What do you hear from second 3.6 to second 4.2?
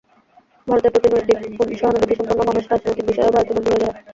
হয়ে দাঁড়ায়।